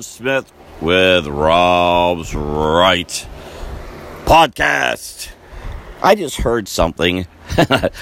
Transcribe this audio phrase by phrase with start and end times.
[0.00, 3.26] Rob Smith with Rob's Right
[4.24, 5.28] podcast.
[6.02, 7.26] I just heard something.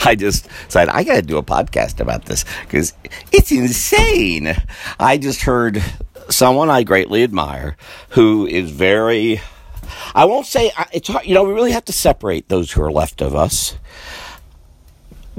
[0.00, 2.94] I just said, I got to do a podcast about this because
[3.32, 4.54] it's insane.
[5.00, 5.82] I just heard
[6.28, 7.76] someone I greatly admire
[8.10, 9.40] who is very,
[10.14, 12.92] I won't say, it's hard, you know, we really have to separate those who are
[12.92, 13.76] left of us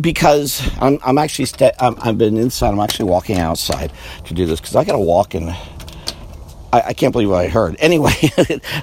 [0.01, 1.47] because I'm, I'm actually
[1.79, 2.71] I'm, I've been inside.
[2.71, 3.93] I'm actually walking outside
[4.25, 5.55] to do this because I got to walk and
[6.73, 7.75] I, I, can't believe what I heard.
[7.79, 8.13] Anyway,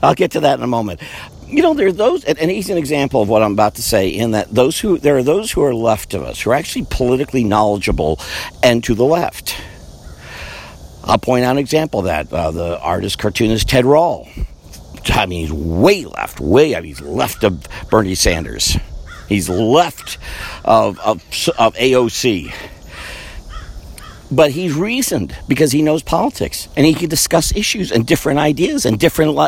[0.03, 1.01] I'll get to that in a moment.
[1.47, 4.09] You know, there are those, and, he's an example of what I'm about to say.
[4.09, 6.87] In that those who there are those who are left of us who are actually
[6.91, 8.21] politically knowledgeable
[8.63, 9.57] and to the left.
[11.05, 12.31] I'll point out an example of that.
[12.31, 14.29] Uh, the artist cartoonist Ted Rall.
[15.11, 16.77] I mean, he's way left, way.
[16.77, 18.77] I mean, he's left of Bernie Sanders.
[19.29, 20.19] He's left
[20.65, 21.17] of, of,
[21.59, 22.53] of AOC.
[24.31, 28.85] But he's reasoned because he knows politics and he can discuss issues and different ideas
[28.85, 29.39] and different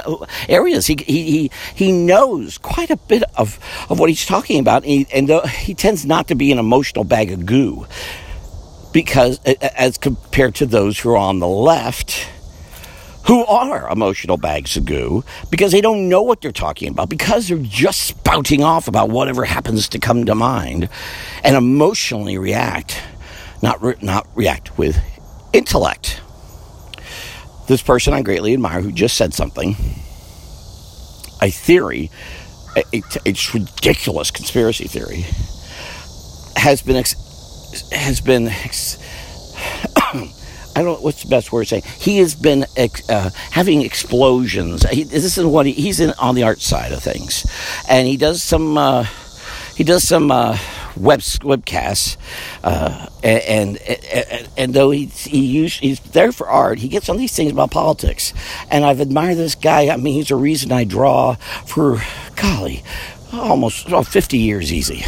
[0.48, 0.86] areas.
[0.86, 3.58] He, he, he, he knows quite a bit of,
[3.90, 4.82] of what he's talking about.
[4.84, 7.86] And, he, and uh, he tends not to be an emotional bag of goo
[8.92, 12.26] because, as compared to those who are on the left,
[13.26, 17.48] who are emotional bags of goo because they don't know what they're talking about, because
[17.48, 20.88] they're just spouting off about whatever happens to come to mind
[21.44, 23.00] and emotionally react,
[23.62, 24.98] not, re- not react with
[25.52, 26.20] intellect.
[27.68, 29.76] This person I greatly admire who just said something,
[31.40, 32.10] a theory,
[32.76, 35.24] a, a, it's ridiculous conspiracy theory,
[36.56, 37.14] has been, ex-
[37.92, 38.98] has been, ex-
[40.76, 41.88] I don't know what's the best word to say.
[41.98, 42.64] He has been
[43.08, 44.88] uh, having explosions.
[44.88, 47.44] He, this is what he, he's in on the art side of things,
[47.88, 49.04] and he does some uh,
[49.76, 50.56] he does some uh,
[50.96, 52.16] web webcasts,
[52.62, 57.34] uh, and, and, and though he he he's there for art, he gets on these
[57.34, 58.32] things about politics,
[58.70, 59.88] and I've admired this guy.
[59.88, 61.34] I mean, he's a reason I draw
[61.66, 62.02] for
[62.36, 62.82] golly,
[63.32, 65.04] almost oh, 50 years easy,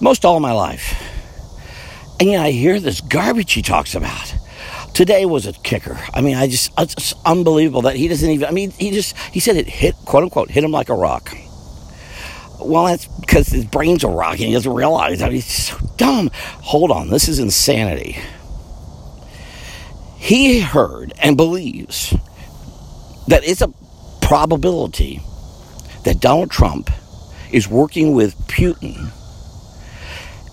[0.00, 1.08] most all my life.
[2.20, 4.34] And yet I hear this garbage he talks about
[4.94, 5.98] today was a kicker.
[6.14, 8.48] I mean, I just it's unbelievable that he doesn't even.
[8.48, 11.34] I mean, he just he said it hit quote unquote hit him like a rock.
[12.64, 16.30] Well, that's because his brain's a rock and he doesn't realize that he's so dumb.
[16.34, 18.18] Hold on, this is insanity.
[20.18, 22.14] He heard and believes
[23.26, 23.72] that it's a
[24.20, 25.20] probability
[26.04, 26.90] that Donald Trump
[27.50, 29.10] is working with Putin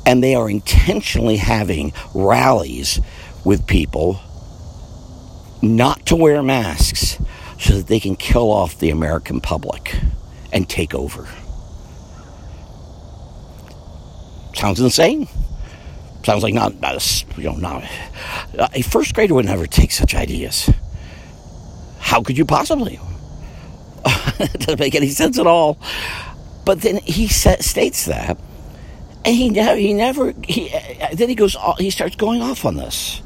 [0.06, 3.00] and they are intentionally having rallies
[3.46, 4.20] with people
[5.62, 7.20] not to wear masks
[7.60, 9.96] so that they can kill off the American public
[10.52, 11.28] and take over.
[14.60, 15.26] Sounds insane.
[16.26, 17.82] Sounds like not, not a, you know, not
[18.76, 20.70] a, first grader would never take such ideas.
[22.00, 23.00] How could you possibly?
[24.06, 25.78] it doesn't make any sense at all.
[26.66, 28.38] But then he states that,
[29.24, 30.68] and he never, he never, he,
[31.14, 33.22] then he goes, uh, he starts going off on this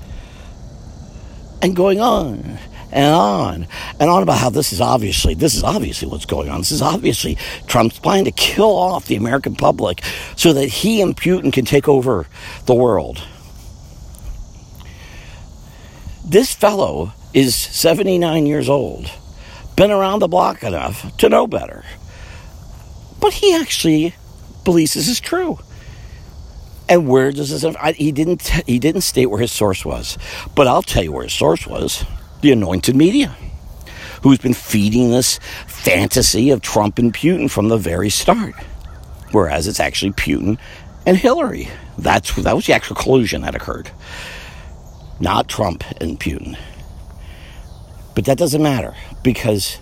[1.64, 2.60] and going on
[2.94, 3.68] and on
[4.00, 6.59] and on about how this is obviously this is obviously what's going on.
[6.59, 7.38] This is obviously
[7.68, 10.02] Trump's planning to kill off the American public
[10.36, 12.28] so that he and Putin can take over
[12.66, 13.26] the world.
[16.24, 19.12] This fellow is 79 years old,
[19.75, 21.84] been around the block enough to know better.
[23.20, 24.14] But he actually
[24.64, 25.60] believes this is true.
[26.88, 27.64] And where does this?
[27.75, 28.42] I, he didn't.
[28.68, 30.18] He didn't state where his source was,
[30.54, 32.06] but I'll tell you where his source was:
[32.44, 33.36] the anointed media,
[34.22, 38.54] who's been feeding this fantasy of Trump and Putin from the very start.
[39.31, 40.59] Whereas it's actually Putin
[41.06, 41.70] and Hillary.
[41.98, 43.90] That's that was the actual collusion that occurred,
[45.19, 46.57] not Trump and Putin.
[48.13, 48.94] But that doesn't matter
[49.24, 49.80] because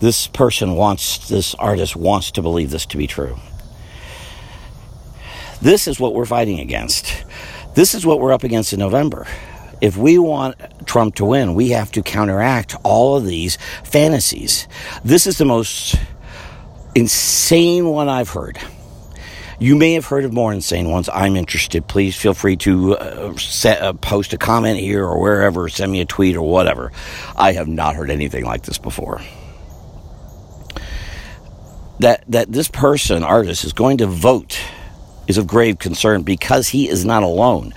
[0.00, 3.36] this person wants, this artist wants to believe this to be true.
[5.60, 7.24] This is what we're fighting against.
[7.74, 9.26] This is what we're up against in November.
[9.80, 14.66] If we want Trump to win, we have to counteract all of these fantasies.
[15.04, 15.96] This is the most
[16.94, 18.58] insane one I've heard.
[19.60, 21.08] You may have heard of more insane ones.
[21.12, 21.86] I'm interested.
[21.88, 26.00] Please feel free to uh, set, uh, post a comment here or wherever, send me
[26.00, 26.92] a tweet or whatever.
[27.36, 29.20] I have not heard anything like this before.
[31.98, 34.60] That that this person, artist, is going to vote
[35.26, 37.74] is of grave concern because he is not alone.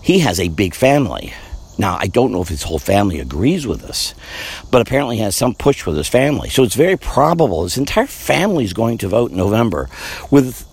[0.00, 1.32] He has a big family.
[1.76, 4.14] Now, I don't know if his whole family agrees with this,
[4.70, 6.48] but apparently has some push with his family.
[6.48, 9.88] So it's very probable his entire family is going to vote in November
[10.30, 10.66] with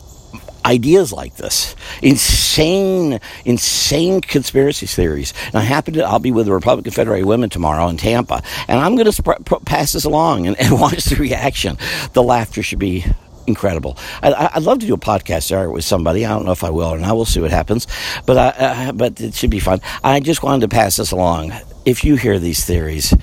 [0.66, 5.34] ideas like this, insane, insane conspiracy theories.
[5.48, 8.80] And I happen to, I'll be with the Republican Federated Women tomorrow in Tampa, and
[8.80, 11.78] I'm going to sp- pass this along and, and watch the reaction.
[12.14, 13.06] The laughter should be
[13.52, 13.98] incredible.
[14.24, 16.26] I, would love to do a podcast there with somebody.
[16.26, 17.16] I don't know if I will or not.
[17.16, 17.88] We'll see what happens.
[18.26, 19.82] But I, uh, but it should be fun.
[20.04, 21.54] I just wanted to pass this along.
[21.84, 23.14] If you hear these theories,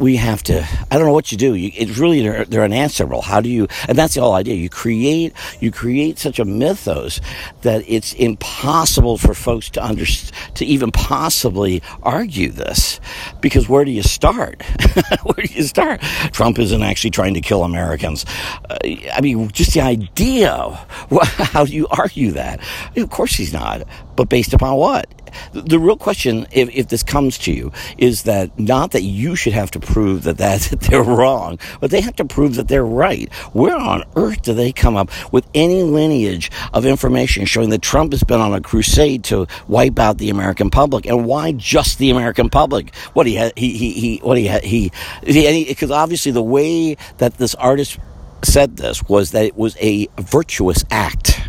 [0.00, 1.54] we have to i don't know what you do.
[1.54, 3.22] You, it's really they're, they're unanswerable.
[3.22, 4.54] How do you and that's the whole idea.
[4.54, 7.20] You create you create such a mythos
[7.62, 12.98] that it's impossible for folks to understand to even possibly argue this.
[13.40, 14.62] Because where do you start?
[15.22, 16.00] Where do you start?
[16.32, 18.24] Trump isn't actually trying to kill americans.
[18.68, 18.78] Uh,
[19.12, 20.50] i mean just the idea
[21.52, 22.60] how do you argue that?
[22.96, 23.82] Of course he's not
[24.16, 25.08] but based upon what
[25.52, 29.52] the real question, if, if this comes to you, is that not that you should
[29.52, 33.32] have to prove that, that they're wrong, but they have to prove that they're right.
[33.52, 38.12] Where on earth do they come up with any lineage of information showing that Trump
[38.12, 42.10] has been on a crusade to wipe out the American public, and why just the
[42.10, 42.94] American public?
[43.12, 44.90] What he had, he he he what he had, he
[45.22, 47.98] because obviously the way that this artist
[48.42, 51.40] said this was that it was a virtuous act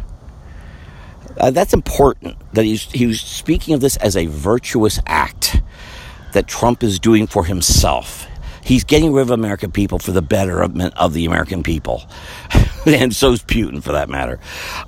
[1.41, 5.59] uh, that's important that he's, he was speaking of this as a virtuous act
[6.33, 8.27] that Trump is doing for himself.
[8.63, 12.03] He's getting rid of American people for the betterment of the American people.
[12.85, 14.39] and so's Putin, for that matter.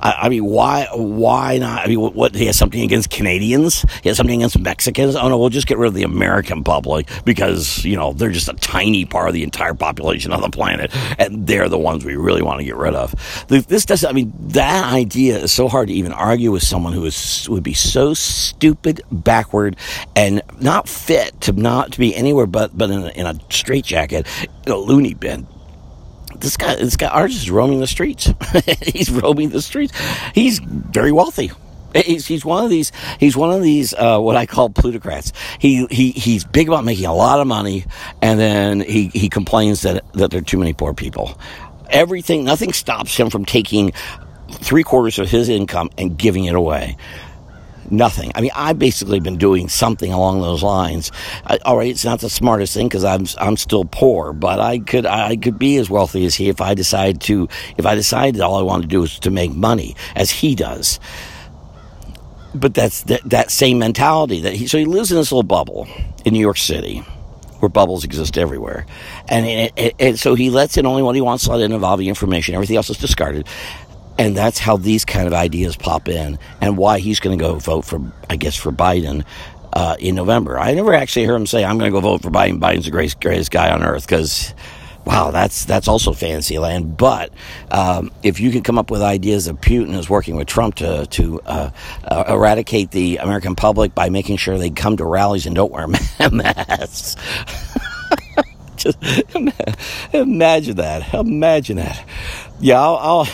[0.02, 0.88] I, I, mean, why?
[0.94, 1.86] Why not?
[1.86, 2.34] I mean, what, what?
[2.34, 3.86] He has something against Canadians?
[4.02, 5.16] He has something against Mexicans?
[5.16, 8.50] Oh no, we'll just get rid of the American public because you know they're just
[8.50, 12.16] a tiny part of the entire population on the planet, and they're the ones we
[12.16, 13.14] really want to get rid of.
[13.48, 14.10] This doesn't.
[14.10, 17.64] I mean, that idea is so hard to even argue with someone who is would
[17.64, 19.76] be so stupid, backward,
[20.16, 24.26] and not fit to not to be anywhere but but in a, in a straitjacket,
[24.66, 25.48] in a loony bin
[26.44, 28.32] this guy, this guy artist is roaming the streets.
[28.86, 29.94] he's roaming the streets.
[30.36, 31.52] He's very wealthy.
[31.96, 32.92] He's, he's one of these.
[33.20, 33.94] He's one of these.
[33.94, 35.32] Uh, what I call plutocrats.
[35.60, 37.86] He he he's big about making a lot of money,
[38.22, 41.40] and then he he complains that that there are too many poor people.
[41.90, 43.94] Everything, nothing stops him from taking
[44.50, 46.98] three quarters of his income and giving it away
[47.94, 48.32] nothing.
[48.36, 51.12] I mean, I've basically been doing something along those lines.
[51.46, 54.80] I, all right, it's not the smartest thing because I'm I'm still poor, but I
[54.80, 57.48] could I could be as wealthy as he if I decide to
[57.78, 61.00] if I decided all I want to do is to make money as he does.
[62.56, 65.88] But that's that, that same mentality that he so he lives in this little bubble
[66.26, 67.04] in New York City
[67.64, 68.86] where bubbles exist everywhere.
[69.30, 71.72] And, it, it, and, so he lets in only what he wants to let in
[71.72, 72.56] involving information.
[72.56, 73.48] Everything else is discarded.
[74.18, 77.56] And that's how these kind of ideas pop in and why he's going to go
[77.56, 78.00] vote for,
[78.30, 79.26] I guess, for Biden
[79.74, 80.60] uh, in November.
[80.60, 82.60] I never actually heard him say, I'm going to go vote for Biden.
[82.60, 84.54] Biden's the greatest, greatest guy on earth because
[85.06, 86.98] wow, that's that's also fancy land.
[86.98, 87.32] But
[87.72, 91.06] um, if you can come up with ideas that Putin is working with Trump to
[91.08, 91.72] to uh,
[92.04, 95.88] uh, eradicate the American public by making sure they come to rallies and don't wear
[96.32, 97.16] masks.
[98.84, 98.98] Just
[100.14, 101.14] imagine that.
[101.14, 102.06] Imagine that
[102.64, 103.28] yeah, I'll, I'll,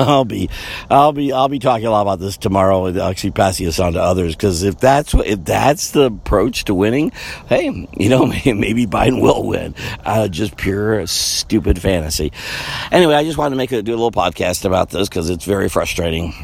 [0.00, 0.50] I'll be,
[0.90, 3.92] I'll be, I'll be talking a lot about this tomorrow and actually passing this on
[3.92, 7.12] to others because if that's what, if that's the approach to winning,
[7.48, 9.76] hey, you know, maybe Biden will win.
[10.04, 12.32] Uh, just pure stupid fantasy.
[12.90, 15.44] Anyway, I just wanted to make a do a little podcast about this because it's
[15.44, 16.34] very frustrating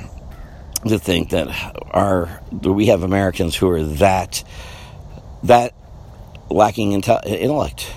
[0.87, 1.49] to think that
[1.91, 4.45] our we have Americans who are that
[5.43, 5.75] that
[6.51, 7.93] lacking intellect,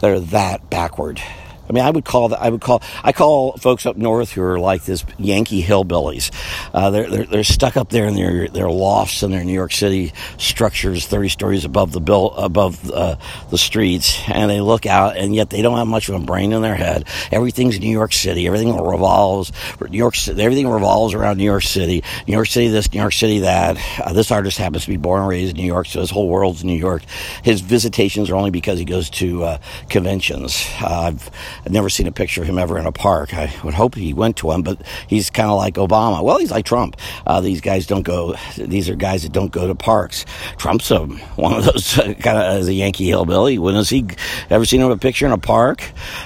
[0.00, 1.20] that are that backward
[1.68, 2.40] I mean, I would call that.
[2.40, 2.82] I would call.
[3.02, 6.30] I call folks up north who are like this Yankee hillbillies.
[6.72, 9.72] Uh, they're, they're, they're stuck up there in their their lofts and their New York
[9.72, 13.16] City structures, thirty stories above the bill above uh,
[13.50, 16.52] the streets, and they look out, and yet they don't have much of a brain
[16.52, 17.06] in their head.
[17.32, 18.46] Everything's New York City.
[18.46, 19.52] Everything revolves.
[19.80, 20.14] New York.
[20.28, 22.02] Everything revolves around New York City.
[22.26, 22.92] New York City this.
[22.92, 23.76] New York City that.
[24.00, 26.28] Uh, this artist happens to be born and raised in New York, so his whole
[26.28, 27.02] world's New York.
[27.42, 29.58] His visitations are only because he goes to uh,
[29.88, 30.64] conventions.
[30.80, 31.30] Uh, I've
[31.66, 33.34] I've never seen a picture of him ever in a park.
[33.34, 36.22] I would hope he went to one, but he's kind of like Obama.
[36.22, 36.96] Well, he's like Trump.
[37.26, 38.36] Uh, these guys don't go.
[38.56, 40.24] These are guys that don't go to parks.
[40.58, 41.00] Trump's a,
[41.34, 43.58] one of those uh, kind of as a Yankee hillbilly.
[43.58, 44.06] When has he
[44.48, 45.82] ever seen him a picture in a park?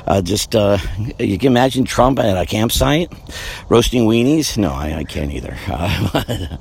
[0.07, 0.77] Uh, just uh,
[1.19, 3.11] you can imagine Trump at a campsite
[3.71, 4.59] roasting weenies.
[4.59, 6.57] No, I, I can't either uh,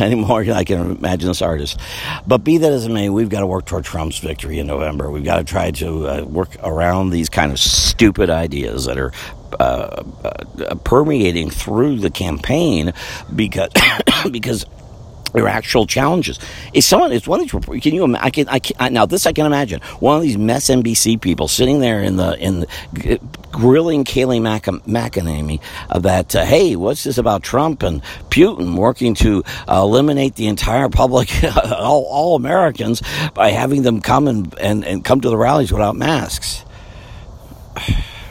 [0.00, 0.40] anymore.
[0.50, 1.78] I can imagine this artist.
[2.26, 5.10] But be that as it may, we've got to work toward Trump's victory in November.
[5.10, 8.98] We've got to try to uh, work around these kind of stupid stupid ideas that
[8.98, 9.12] are
[9.58, 12.92] uh, uh, permeating through the campaign
[13.34, 13.70] because
[14.30, 14.64] because
[15.32, 16.38] there are actual challenges.
[16.74, 17.10] Is someone?
[17.12, 17.82] Is one of these?
[17.82, 18.14] Can you?
[18.16, 18.48] I can.
[18.48, 18.92] I can.
[18.92, 19.80] Now this I can imagine.
[19.98, 23.18] One of these MSNBC people sitting there in the in the,
[23.50, 25.60] grilling Kayleigh Mac, McEnany
[25.98, 30.88] that uh, hey, what's this about Trump and Putin working to uh, eliminate the entire
[30.88, 31.28] public,
[31.66, 33.02] all, all Americans,
[33.34, 36.64] by having them come and, and, and come to the rallies without masks.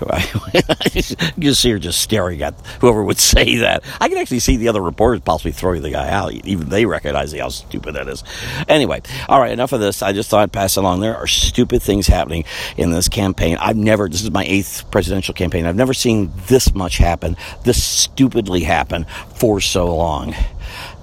[1.38, 3.84] you see her just staring at whoever would say that.
[4.00, 6.34] I can actually see the other reporters possibly throwing the guy out.
[6.34, 8.24] Even they recognize how stupid that is.
[8.68, 10.02] Anyway, all right, enough of this.
[10.02, 11.02] I just thought I'd pass along.
[11.02, 12.46] There are stupid things happening
[12.78, 13.58] in this campaign.
[13.60, 15.66] I've never, this is my eighth presidential campaign.
[15.66, 19.06] I've never seen this much happen, this stupidly happen
[19.36, 20.36] for so long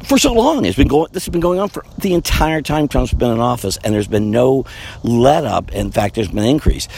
[0.04, 0.64] for so long.
[0.64, 1.08] It's been going.
[1.12, 4.08] This has been going on for the entire time Trump's been in office, and there's
[4.08, 4.64] been no
[5.02, 5.72] let up.
[5.72, 6.88] In fact, there's been an increase.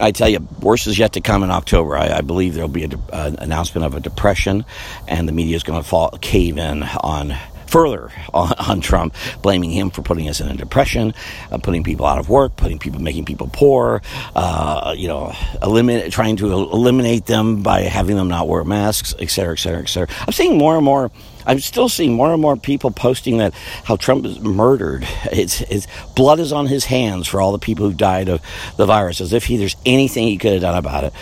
[0.00, 1.96] I tell you, worse is yet to come in October.
[1.96, 4.64] I, I believe there'll be an uh, announcement of a depression,
[5.06, 7.36] and the media is going to fall cave in on
[7.68, 11.14] further on, on, Trump, blaming him for putting us in a depression,
[11.50, 14.02] uh, putting people out of work, putting people, making people poor,
[14.34, 15.32] uh, you know,
[15.62, 19.82] eliminate, trying to eliminate them by having them not wear masks, et cetera, et cetera,
[19.82, 20.14] et cetera.
[20.26, 21.10] I'm seeing more and more.
[21.46, 25.04] I'm still seeing more and more people posting that how Trump is murdered.
[25.38, 28.42] His, his blood is on his hands for all the people who died of
[28.76, 31.12] the virus, as if he, there's anything he could have done about it.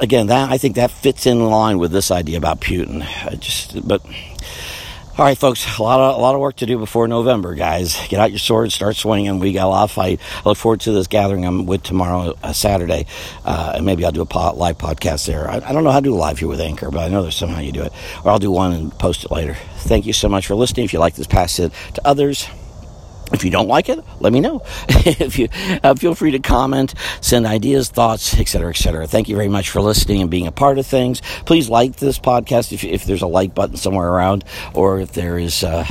[0.00, 3.02] again, that I think that fits in line with this idea about Putin.
[3.26, 4.02] I just, but
[5.18, 7.96] all right, folks, a lot of a lot of work to do before November, guys.
[8.08, 9.38] Get out your swords, start swinging.
[9.38, 10.20] We got a lot of fight.
[10.36, 13.06] I look forward to this gathering I'm with tomorrow, uh, Saturday,
[13.44, 15.50] uh, and maybe I'll do a live podcast there.
[15.50, 17.36] I, I, don't know how to do live here with Anchor, but I know there's
[17.36, 17.92] somehow you do it,
[18.24, 19.54] or I'll do one and post it later.
[19.78, 20.84] Thank you so much for listening.
[20.84, 22.48] If you like this, pass it to others.
[23.32, 24.62] If you don't like it, let me know.
[24.88, 25.48] if you
[25.82, 29.06] uh, feel free to comment, send ideas, thoughts, etc., etc.
[29.06, 31.22] Thank you very much for listening and being a part of things.
[31.46, 34.44] Please like this podcast if, if there's a like button somewhere around,
[34.74, 35.86] or if there is uh,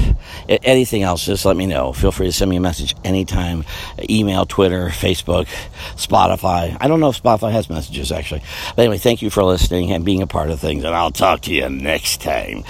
[0.47, 1.25] anything else.
[1.25, 1.93] Just let me know.
[1.93, 3.63] Feel free to send me a message anytime.
[4.09, 5.47] Email, Twitter, Facebook,
[5.95, 6.75] Spotify.
[6.79, 8.41] I don't know if Spotify has messages actually.
[8.75, 10.83] But anyway, thank you for listening and being a part of things.
[10.83, 12.63] And I'll talk to you next time.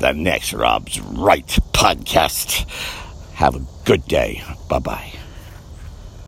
[0.00, 3.03] The next Rob's Right podcast.
[3.34, 4.42] Have a good day.
[4.68, 5.12] Bye bye.